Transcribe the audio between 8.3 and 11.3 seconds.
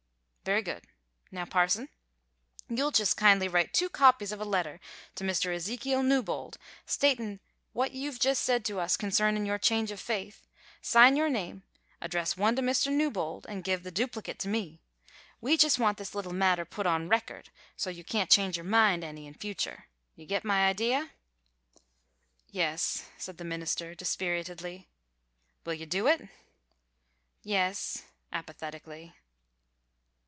said to us concernin' your change of faith, sign your